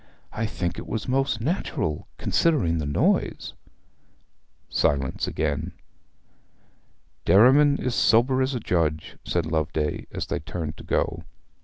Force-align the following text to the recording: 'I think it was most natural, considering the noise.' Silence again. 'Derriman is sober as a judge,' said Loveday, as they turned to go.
'I 0.33 0.47
think 0.47 0.79
it 0.79 0.87
was 0.87 1.07
most 1.07 1.41
natural, 1.41 2.07
considering 2.17 2.79
the 2.79 2.87
noise.' 2.87 3.53
Silence 4.67 5.27
again. 5.27 5.73
'Derriman 7.23 7.77
is 7.77 7.93
sober 7.93 8.41
as 8.41 8.55
a 8.55 8.59
judge,' 8.59 9.17
said 9.23 9.45
Loveday, 9.45 10.07
as 10.11 10.25
they 10.25 10.39
turned 10.39 10.75
to 10.77 10.83
go. 10.83 11.25